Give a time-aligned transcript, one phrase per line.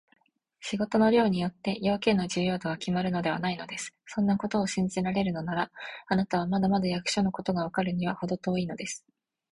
[0.61, 3.93] 仕事の量によって、用件の重要度がきまるのではないのです。
[4.07, 5.71] そんなことを信じられるなら、
[6.07, 9.05] あなたはまだまだ役所のことがわかるのにはほど遠いのです。